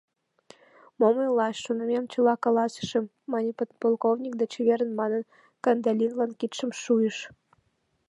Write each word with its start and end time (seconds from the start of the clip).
—Мом 0.99 1.15
ойлаш 1.23 1.55
шонымем 1.65 2.05
чыла 2.13 2.35
каласышым,— 2.43 3.05
мане 3.31 3.51
подполковник 3.59 4.33
да, 4.39 4.45
«Чеверын!» 4.53 4.91
манын, 4.99 5.23
Кандалинлан 5.63 6.31
кидшым 6.39 6.71
шуйыш. 6.81 7.17